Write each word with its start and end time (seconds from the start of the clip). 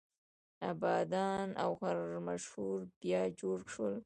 ابادان 0.71 1.47
او 1.63 1.71
خرمشهر 1.79 2.79
بیا 2.99 3.21
جوړ 3.39 3.59
شول. 3.73 3.95